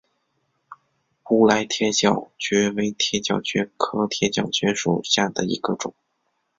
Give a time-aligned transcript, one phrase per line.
[1.29, 5.93] 乌来铁角蕨为铁角蕨科铁角蕨属下的一个种。